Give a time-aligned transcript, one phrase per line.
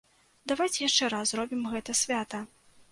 [0.51, 2.43] Давайце яшчэ раз зробім гэта свята.